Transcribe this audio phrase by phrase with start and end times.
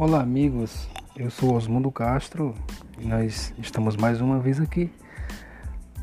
[0.00, 0.88] Olá, amigos.
[1.14, 2.54] Eu sou Osmundo Castro
[2.98, 4.90] e nós estamos mais uma vez aqui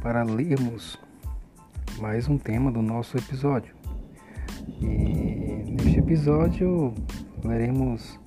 [0.04, 1.00] para lermos
[1.98, 3.74] mais um tema do nosso episódio.
[4.80, 6.94] E neste episódio
[7.44, 8.20] leremos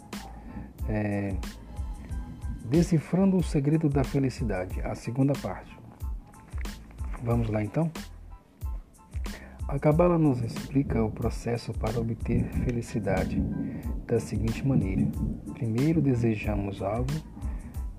[0.89, 1.37] é,
[2.65, 5.79] Decifrando o Segredo da Felicidade, a segunda parte.
[7.23, 7.89] Vamos lá então?
[9.69, 13.41] A Cabala nos explica o processo para obter felicidade
[14.11, 15.07] da seguinte maneira:
[15.55, 17.13] primeiro desejamos algo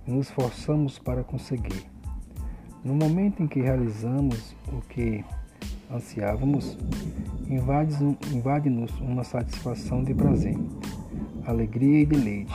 [0.05, 1.85] e nos forçamos para conseguir.
[2.83, 5.23] No momento em que realizamos o que
[5.89, 6.77] ansiávamos,
[7.47, 10.57] invade-nos uma satisfação de prazer,
[11.45, 12.53] alegria e deleite.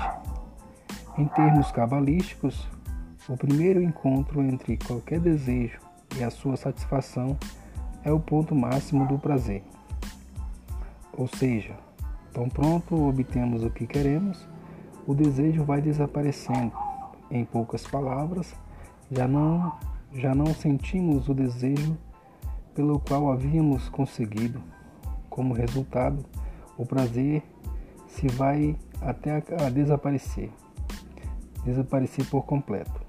[1.16, 2.68] Em termos cabalísticos,
[3.26, 5.78] o primeiro encontro entre qualquer desejo
[6.18, 7.38] e a sua satisfação
[8.04, 9.62] é o ponto máximo do prazer.
[11.16, 11.74] Ou seja,
[12.36, 14.46] tão pronto obtemos o que queremos,
[15.06, 16.70] o desejo vai desaparecendo.
[17.30, 18.54] Em poucas palavras,
[19.10, 19.72] já não
[20.12, 21.96] já não sentimos o desejo
[22.74, 24.62] pelo qual havíamos conseguido.
[25.30, 26.26] Como resultado,
[26.76, 27.42] o prazer
[28.06, 30.50] se vai até a desaparecer,
[31.64, 33.00] desaparecer por completo.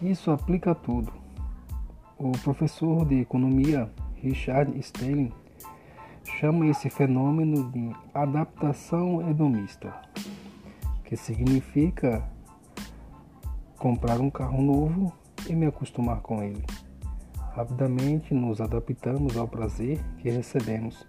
[0.00, 1.12] Isso aplica a tudo
[2.16, 5.32] o professor de economia Richard Stelling
[6.38, 9.92] chama esse fenômeno de adaptação hedonista,
[11.04, 12.22] que significa
[13.78, 15.12] comprar um carro novo
[15.48, 16.64] e me acostumar com ele.
[17.54, 21.06] Rapidamente nos adaptamos ao prazer que recebemos.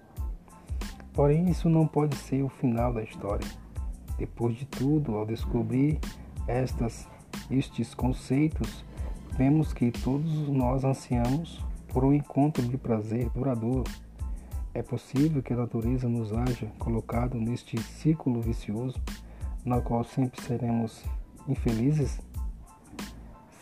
[1.14, 3.48] Porém, isso não pode ser o final da história.
[4.18, 6.00] Depois de tudo, ao descobrir
[6.48, 7.08] estas,
[7.50, 8.84] estes conceitos,
[9.40, 13.90] Vemos que todos nós ansiamos por um encontro de prazer duradouro.
[14.74, 19.02] É possível que a natureza nos haja colocado neste ciclo vicioso,
[19.66, 21.04] na qual sempre seremos
[21.48, 22.22] infelizes?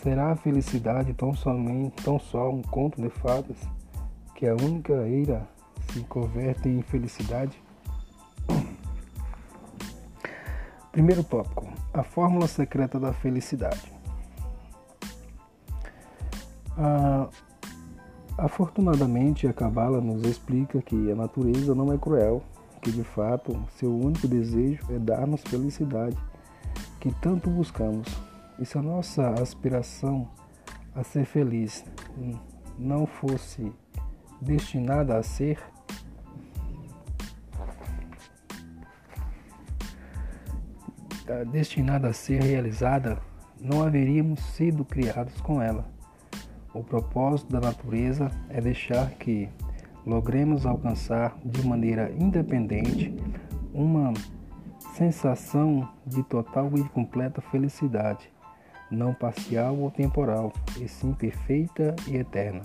[0.04, 3.58] Será a felicidade tão somente tão só um conto de fadas
[4.36, 5.48] que a única eira
[5.92, 7.58] se converte em felicidade?
[10.92, 13.94] Primeiro tópico: a fórmula secreta da felicidade.
[16.78, 17.30] Ah,
[18.38, 22.44] afortunadamente, a Cabala nos explica que a natureza não é cruel,
[22.82, 26.18] que de fato seu único desejo é dar-nos felicidade,
[27.00, 28.08] que tanto buscamos.
[28.60, 30.30] E se a nossa aspiração
[30.96, 31.84] a ser feliz
[32.78, 33.72] não fosse
[34.42, 35.60] destinada a ser,
[41.52, 43.20] destinada a ser realizada,
[43.60, 45.97] não haveríamos sido criados com ela.
[46.74, 49.50] O propósito da natureza é deixar que
[50.06, 53.14] logremos alcançar de maneira independente
[53.74, 54.14] uma
[54.96, 58.32] sensação de total e completa felicidade,
[58.90, 62.62] não parcial ou temporal, e sim perfeita e eterna.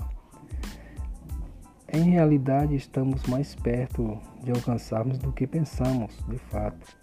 [1.93, 6.97] Em realidade, estamos mais perto de alcançarmos do que pensamos, de fato.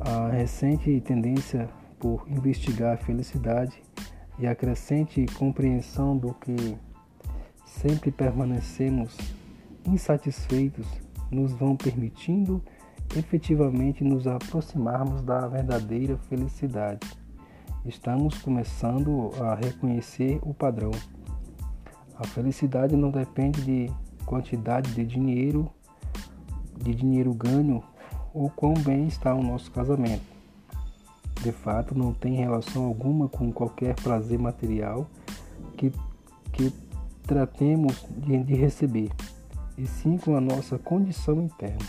[0.00, 1.68] A recente tendência
[1.98, 3.82] por investigar a felicidade
[4.38, 6.76] e a crescente compreensão do que
[7.66, 9.16] sempre permanecemos
[9.86, 10.86] insatisfeitos
[11.30, 12.62] nos vão permitindo
[13.16, 17.06] efetivamente nos aproximarmos da verdadeira felicidade.
[17.84, 20.92] Estamos começando a reconhecer o padrão.
[22.16, 23.92] A felicidade não depende de
[24.24, 25.70] quantidade de dinheiro,
[26.78, 27.82] de dinheiro ganho
[28.32, 30.31] ou quão bem está o nosso casamento
[31.42, 35.06] de fato não tem relação alguma com qualquer prazer material
[35.76, 35.92] que,
[36.52, 36.72] que
[37.26, 39.10] tratemos de, de receber,
[39.76, 41.86] e sim com a nossa condição interna.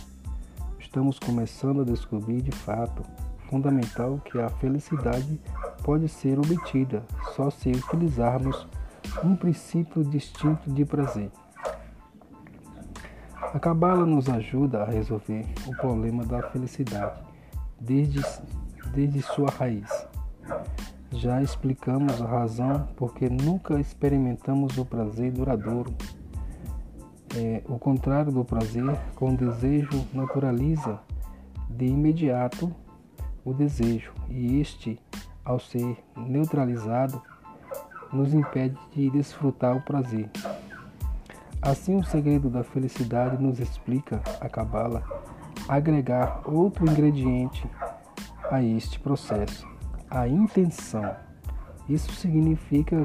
[0.79, 3.03] Estamos começando a descobrir de fato
[3.49, 5.39] fundamental que a felicidade
[5.83, 7.03] pode ser obtida
[7.35, 8.67] só se utilizarmos
[9.23, 11.29] um princípio distinto de prazer.
[13.35, 17.21] A Cabala nos ajuda a resolver o problema da felicidade
[17.79, 18.19] desde
[18.93, 19.89] desde sua raiz.
[21.11, 25.93] Já explicamos a razão porque nunca experimentamos o prazer duradouro.
[27.35, 30.99] É, o contrário do prazer, com o desejo, naturaliza
[31.69, 32.71] de imediato
[33.43, 34.99] o desejo, e este,
[35.43, 37.21] ao ser neutralizado,
[38.11, 40.29] nos impede de desfrutar o prazer.
[41.61, 45.03] Assim, o segredo da felicidade nos explica a Cabala
[45.67, 47.67] agregar outro ingrediente
[48.53, 49.67] a este processo,
[50.11, 51.15] a intenção.
[51.89, 53.03] Isso significa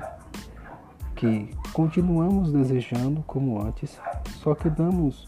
[1.16, 3.98] que continuamos desejando como antes,
[4.42, 5.26] só que damos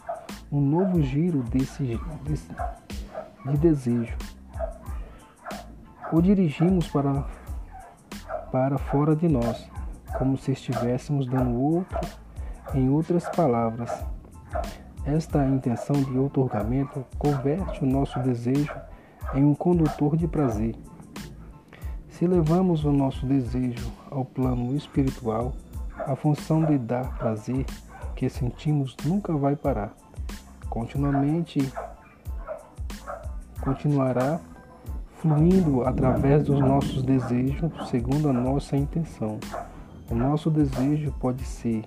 [0.51, 2.51] um novo giro desse, desse
[3.47, 4.15] de desejo.
[6.13, 7.25] O dirigimos para,
[8.51, 9.67] para fora de nós,
[10.19, 11.99] como se estivéssemos dando outro,
[12.75, 14.05] em outras palavras.
[15.03, 18.71] Esta intenção de outorgamento converte o nosso desejo
[19.33, 20.75] em um condutor de prazer.
[22.09, 25.53] Se levamos o nosso desejo ao plano espiritual,
[25.97, 27.65] a função de dar prazer
[28.15, 29.93] que sentimos nunca vai parar.
[30.69, 31.71] Continuamente
[33.61, 34.39] continuará
[35.17, 39.39] fluindo através dos nossos desejos segundo a nossa intenção.
[40.09, 41.83] O nosso desejo pode ser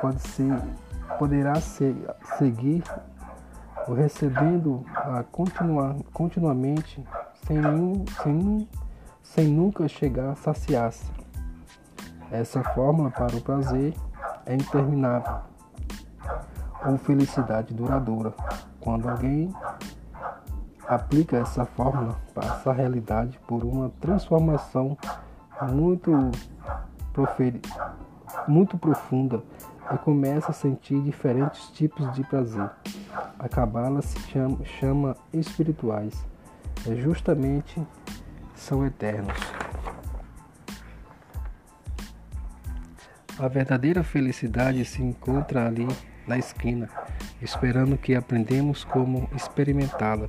[0.00, 0.52] pode ser
[1.18, 1.94] poderá ser,
[2.38, 2.82] seguir
[3.88, 7.04] o recebendo a continuar continuamente
[7.46, 8.68] sem nenhum, sem,
[9.22, 11.10] sem nunca chegar a saciar-se.
[12.30, 13.94] Essa fórmula para o prazer
[14.46, 15.40] é interminável
[16.84, 18.32] ou felicidade duradoura.
[18.80, 19.52] Quando alguém
[20.86, 24.96] aplica essa fórmula, passa a realidade por uma transformação
[25.70, 26.12] muito,
[28.48, 29.42] muito profunda
[29.92, 32.70] e começa a sentir diferentes tipos de prazer.
[33.38, 36.26] A cabala se chama, chama espirituais.
[36.88, 37.80] É justamente
[38.54, 39.38] são eternos.
[43.38, 45.88] A verdadeira felicidade se encontra ali
[46.26, 46.88] na esquina,
[47.40, 50.28] esperando que aprendemos como experimentá-la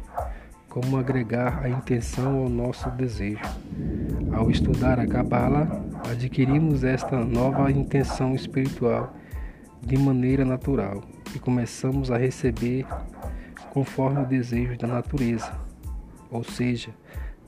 [0.73, 3.43] como agregar a intenção ao nosso desejo.
[4.35, 9.13] Ao estudar a Cabala, adquirimos esta nova intenção espiritual
[9.79, 11.03] de maneira natural
[11.35, 12.85] e começamos a receber
[13.71, 15.51] conforme o desejo da natureza,
[16.29, 16.89] ou seja,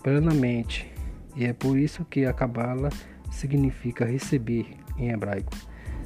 [0.02, 0.92] plenamente.
[1.36, 2.90] E é por isso que a Cabala
[3.32, 5.52] significa receber em hebraico,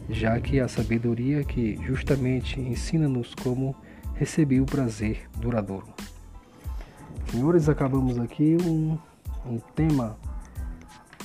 [0.09, 3.75] já que a sabedoria que justamente ensina-nos como
[4.15, 5.87] receber o prazer duradouro.
[7.31, 8.97] Senhores, acabamos aqui um,
[9.45, 10.17] um tema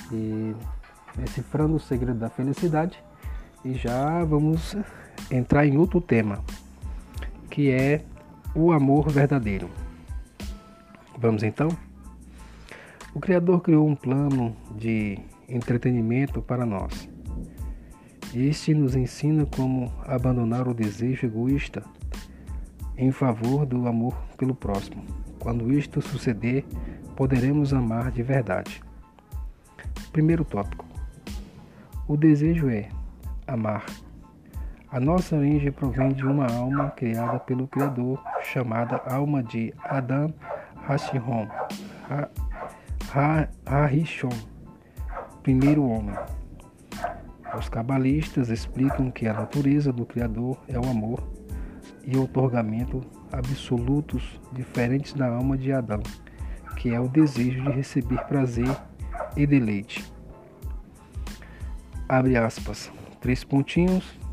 [0.09, 0.55] de
[1.17, 3.01] decifrando o segredo da felicidade
[3.63, 4.75] e já vamos
[5.31, 6.43] entrar em outro tema,
[7.49, 8.03] que é
[8.53, 9.69] o amor verdadeiro.
[11.17, 11.69] Vamos então?
[13.13, 15.17] O Criador criou um plano de
[15.47, 17.07] entretenimento para nós.
[18.33, 21.81] Este nos ensina como abandonar o desejo egoísta
[22.97, 25.05] em favor do amor pelo próximo.
[25.39, 26.65] Quando isto suceder,
[27.15, 28.81] poderemos amar de verdade.
[30.11, 30.85] Primeiro tópico:
[32.07, 32.89] O desejo é
[33.47, 33.85] amar.
[34.95, 40.33] A nossa origem provém de uma alma criada pelo Criador, chamada alma de Adam
[40.87, 41.49] Hashihon,
[43.65, 44.29] Harishon,
[45.43, 46.15] primeiro homem.
[47.59, 51.21] Os cabalistas explicam que a natureza do Criador é o amor
[52.05, 53.01] e otorgamento
[53.33, 56.03] absolutos diferentes da alma de Adão,
[56.77, 58.73] que é o desejo de receber prazer
[59.35, 60.09] e deleite.
[62.07, 62.89] Abre aspas.
[63.19, 64.23] Três pontinhos.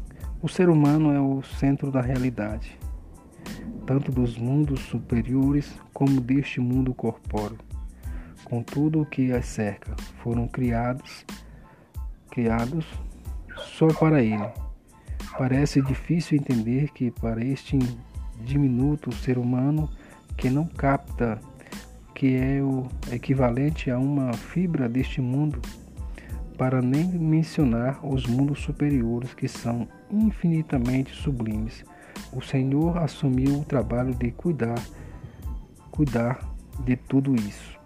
[0.43, 2.77] O ser humano é o centro da realidade,
[3.87, 7.59] tanto dos mundos superiores como deste mundo corpóreo.
[8.43, 11.25] Com tudo o que as cerca, foram criados,
[12.29, 12.85] criados
[13.57, 14.51] só para ele.
[15.39, 17.79] Parece difícil entender que para este
[18.45, 19.89] diminuto ser humano
[20.37, 21.41] que não capta
[22.17, 25.63] que é o equivalente a uma fibra deste mundo,
[26.59, 31.85] para nem mencionar os mundos superiores que são infinitamente sublimes.
[32.33, 34.79] O Senhor assumiu o trabalho de cuidar,
[35.91, 36.39] cuidar
[36.85, 37.79] de tudo isso.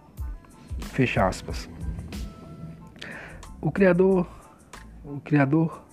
[0.93, 1.69] Fecha aspas.
[3.61, 4.27] O Criador,
[5.05, 5.85] o Criador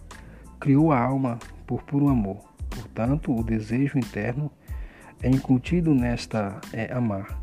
[0.59, 4.51] criou a alma por puro amor Portanto, o desejo interno
[5.21, 7.39] é incutido nesta é amar.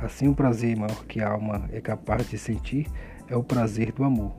[0.00, 2.86] Assim, o prazer maior que a alma é capaz de sentir
[3.28, 4.36] é o prazer do amor.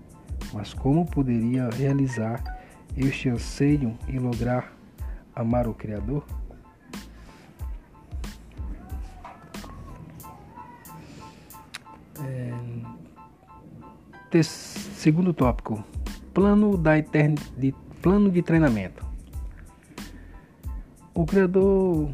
[0.53, 2.41] Mas como poderia realizar
[3.07, 4.73] este anseio e lograr
[5.35, 6.25] amar o Criador?
[12.21, 12.53] É...
[14.43, 15.83] Segundo tópico:
[16.33, 17.35] plano da etern...
[17.57, 19.05] de plano de treinamento.
[21.13, 22.13] O Criador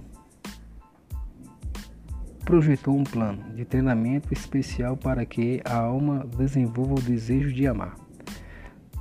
[2.43, 7.95] projetou um plano de treinamento especial para que a alma desenvolva o desejo de amar.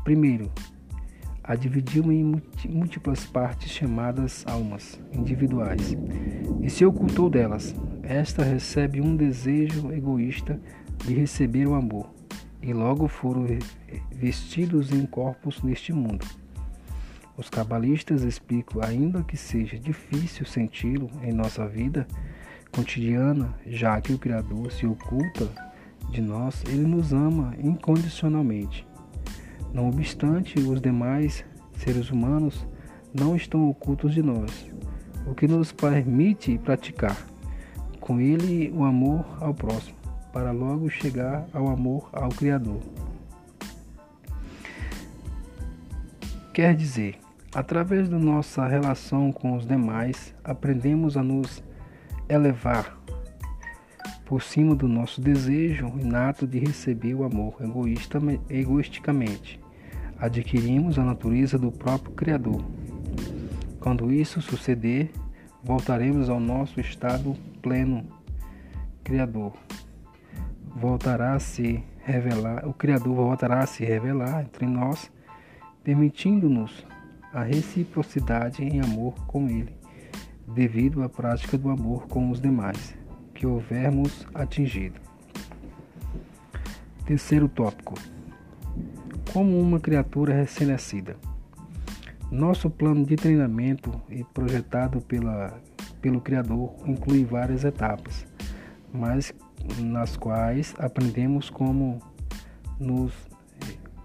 [0.03, 0.51] Primeiro,
[1.45, 5.95] a dividiu em múltiplas partes chamadas almas individuais
[6.63, 7.75] e se ocultou delas.
[8.03, 10.59] Esta recebe um desejo egoísta
[11.05, 12.09] de receber o amor
[12.63, 13.47] e logo foram
[14.11, 16.27] vestidos em corpos neste mundo.
[17.37, 22.07] Os cabalistas explicam, ainda que seja difícil senti-lo em nossa vida,
[22.73, 25.49] cotidiana, já que o Criador se oculta
[26.11, 28.87] de nós, ele nos ama incondicionalmente.
[29.75, 31.45] Não obstante, os demais
[31.77, 32.65] seres humanos
[33.13, 34.73] não estão ocultos de nós,
[35.27, 37.17] o que nos permite praticar
[37.99, 39.97] com ele o amor ao próximo,
[40.33, 42.81] para logo chegar ao amor ao Criador.
[46.53, 47.19] Quer dizer,
[47.53, 51.61] através da nossa relação com os demais, aprendemos a nos
[52.29, 52.97] elevar
[54.25, 57.57] por cima do nosso desejo inato de receber o amor
[58.49, 59.64] egoisticamente.
[60.19, 62.65] Adquirimos a natureza do próprio Criador.
[63.81, 65.11] Quando isso suceder,
[65.63, 68.07] voltaremos ao nosso estado pleno
[69.03, 69.53] Criador.
[70.75, 75.11] Voltará a se revelar, o Criador voltará a se revelar entre nós,
[75.83, 76.87] permitindo-nos
[77.33, 79.85] a reciprocidade em amor com Ele
[80.47, 82.95] devido à prática do amor com os demais
[83.35, 85.01] que houvermos atingido.
[87.05, 87.95] Terceiro tópico:
[89.35, 91.17] Como uma criatura recém-nascida.
[92.31, 95.61] Nosso plano de treinamento e projetado pela,
[96.01, 98.25] pelo Criador inclui várias etapas,
[98.93, 99.35] mas
[99.81, 102.01] nas quais aprendemos como
[102.79, 103.13] nos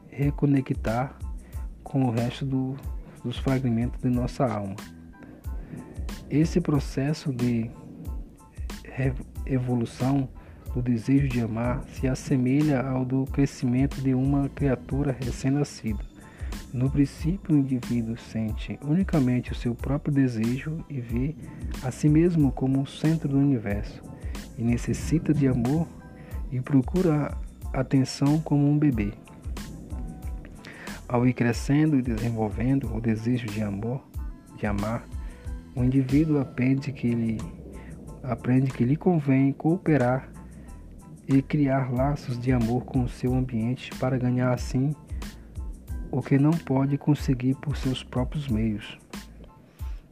[0.09, 1.15] reconectar
[1.83, 2.75] com o resto do,
[3.24, 4.77] dos fragmentos de nossa alma.
[6.27, 7.69] Esse processo de
[9.45, 10.27] evolução
[10.74, 16.00] do desejo de amar se assemelha ao do crescimento de uma criatura recém-nascida.
[16.74, 21.36] No princípio, o indivíduo sente unicamente o seu próprio desejo e vê
[21.84, 24.02] a si mesmo como o centro do universo,
[24.58, 25.88] e necessita de amor
[26.52, 27.36] e procura
[27.74, 29.14] atenção como um bebê.
[31.08, 34.04] Ao ir crescendo e desenvolvendo o desejo de amor,
[34.58, 35.04] de amar,
[35.76, 37.38] o indivíduo aprende que
[38.22, 40.30] aprende que lhe convém cooperar
[41.29, 44.95] e criar laços de amor com o seu ambiente para ganhar assim
[46.12, 48.98] o que não pode conseguir por seus próprios meios.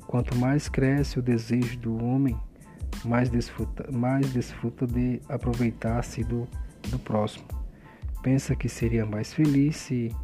[0.05, 2.37] Quanto mais cresce o desejo do homem,
[3.03, 6.47] mais desfruta, mais desfruta de aproveitar-se do,
[6.89, 7.45] do próximo.
[8.21, 10.15] Pensa que seria mais feliz se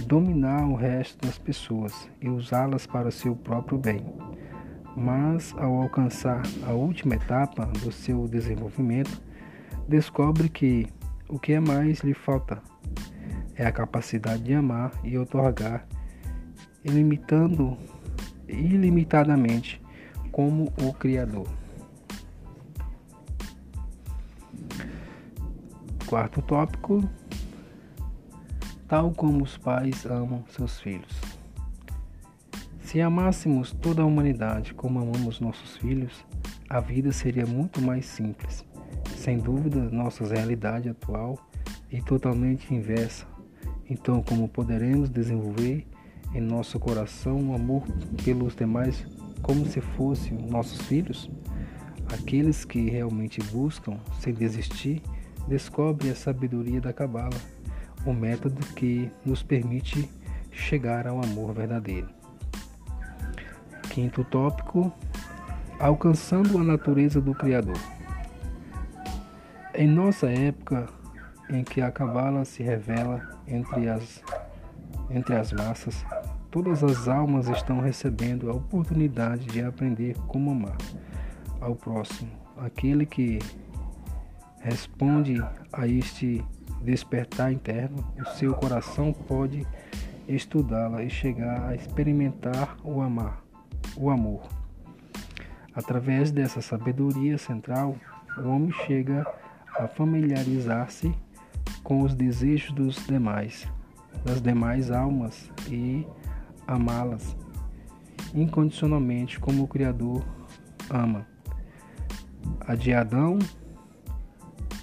[0.00, 4.04] dominar o resto das pessoas e usá-las para o seu próprio bem
[4.96, 9.20] mas ao alcançar a última etapa do seu desenvolvimento,
[9.88, 10.86] descobre que
[11.28, 12.62] o que mais lhe falta
[13.54, 15.86] é a capacidade de amar e otorgar
[16.84, 17.76] ilimitando
[18.48, 19.80] ilimitadamente
[20.30, 21.48] como o Criador.
[26.06, 27.08] Quarto tópico:
[28.86, 31.20] tal como os pais amam seus filhos.
[32.80, 36.24] Se amássemos toda a humanidade como amamos nossos filhos,
[36.68, 38.64] a vida seria muito mais simples.
[39.24, 41.38] Sem dúvida, nossa realidade atual
[41.90, 43.24] é totalmente inversa.
[43.88, 45.86] Então, como poderemos desenvolver
[46.34, 47.84] em nosso coração um amor
[48.22, 49.06] pelos demais
[49.40, 51.30] como se fossem nossos filhos?
[52.12, 55.00] Aqueles que realmente buscam, sem desistir,
[55.48, 57.40] descobrem a sabedoria da Cabala,
[58.04, 60.06] o método que nos permite
[60.50, 62.10] chegar ao amor verdadeiro.
[63.88, 64.92] Quinto tópico:
[65.80, 67.93] alcançando a natureza do Criador.
[69.76, 70.86] Em nossa época,
[71.50, 74.22] em que a cabala se revela entre as,
[75.10, 76.06] entre as massas,
[76.48, 80.76] todas as almas estão recebendo a oportunidade de aprender como amar
[81.60, 82.30] ao próximo.
[82.56, 83.40] Aquele que
[84.60, 86.44] responde a este
[86.80, 89.66] despertar interno, o seu coração pode
[90.28, 93.42] estudá-la e chegar a experimentar o amar
[93.96, 94.48] o amor.
[95.74, 97.96] Através dessa sabedoria central,
[98.38, 99.43] o homem chega a
[99.96, 101.14] familiarizar-se
[101.82, 103.68] com os desejos dos demais,
[104.24, 106.06] das demais almas e
[106.66, 107.36] amá-las
[108.34, 110.24] incondicionalmente como o Criador
[110.90, 111.26] ama.
[112.60, 113.38] A de Adão,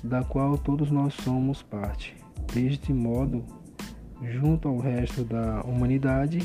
[0.04, 2.16] da qual todos nós somos parte.
[2.54, 3.46] Deste modo,
[4.24, 6.40] junto ao resto da humanidade,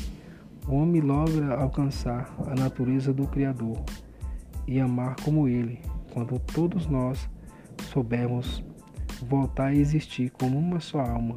[0.67, 3.83] o homem logra alcançar a natureza do Criador
[4.67, 5.79] e amar como Ele,
[6.13, 7.29] quando todos nós
[7.97, 8.63] soubermos
[9.23, 11.35] voltar a existir como uma só alma,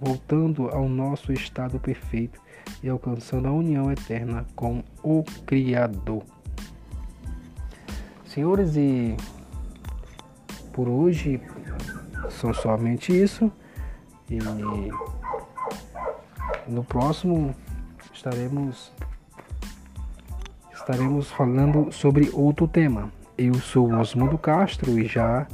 [0.00, 2.40] voltando ao nosso estado perfeito
[2.84, 6.22] e alcançando a união eterna com o Criador.
[8.24, 9.16] Senhores, e
[10.72, 11.42] por hoje
[12.30, 13.50] são somente isso.
[14.30, 14.38] E
[16.68, 17.52] no próximo
[18.14, 18.92] estaremos
[20.72, 23.10] estaremos falando sobre outro tema.
[23.36, 25.46] Eu sou Osmundo Castro e já,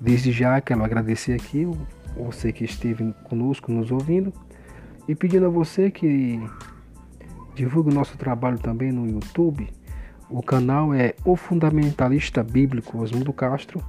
[0.00, 1.66] desde já, quero agradecer aqui
[2.16, 4.32] você que esteve conosco, nos ouvindo,
[5.08, 6.40] e pedindo a você que
[7.54, 9.68] divulgue o nosso trabalho também no YouTube.
[10.30, 13.82] O canal é O Fundamentalista Bíblico Osmundo Castro,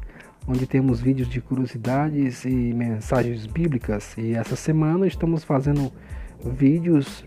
[0.48, 4.16] onde temos vídeos de curiosidades e mensagens bíblicas.
[4.18, 5.92] E essa semana estamos fazendo
[6.44, 7.26] vídeos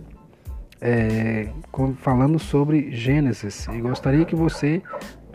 [0.81, 1.51] é,
[1.99, 3.67] falando sobre Gênesis.
[3.69, 4.83] E gostaria que você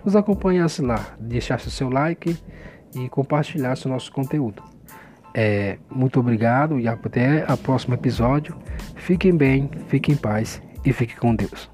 [0.05, 2.37] nos acompanhasse lá, deixasse o seu like
[2.95, 4.63] e compartilhasse o nosso conteúdo.
[5.33, 8.55] É, muito obrigado e até o próximo episódio.
[8.95, 11.69] Fiquem bem, fiquem em paz e fiquem com Deus.